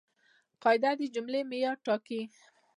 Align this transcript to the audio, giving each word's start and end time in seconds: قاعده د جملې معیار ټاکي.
قاعده 0.61 0.91
د 0.99 1.01
جملې 1.15 1.41
معیار 1.49 1.77
ټاکي. 1.85 2.21